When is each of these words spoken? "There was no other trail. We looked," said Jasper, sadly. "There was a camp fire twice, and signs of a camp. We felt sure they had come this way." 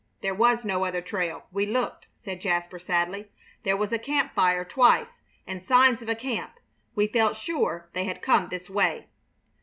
"There 0.23 0.33
was 0.33 0.65
no 0.65 0.83
other 0.83 0.99
trail. 0.99 1.45
We 1.51 1.67
looked," 1.67 2.07
said 2.15 2.41
Jasper, 2.41 2.79
sadly. 2.79 3.29
"There 3.61 3.77
was 3.77 3.91
a 3.91 3.99
camp 3.99 4.33
fire 4.33 4.65
twice, 4.65 5.21
and 5.45 5.61
signs 5.61 6.01
of 6.01 6.09
a 6.09 6.15
camp. 6.15 6.53
We 6.95 7.05
felt 7.05 7.35
sure 7.37 7.87
they 7.93 8.05
had 8.05 8.19
come 8.23 8.49
this 8.49 8.67
way." 8.67 9.09